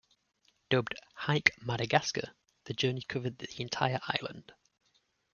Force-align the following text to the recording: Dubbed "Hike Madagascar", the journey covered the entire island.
Dubbed 0.71 0.95
"Hike 1.13 1.51
Madagascar", 1.61 2.33
the 2.63 2.73
journey 2.73 3.03
covered 3.03 3.37
the 3.37 3.61
entire 3.61 3.99
island. 4.07 4.51